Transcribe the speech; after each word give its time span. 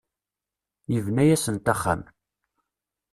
Yebna-asent 0.93 1.71
axxam. 1.73 2.01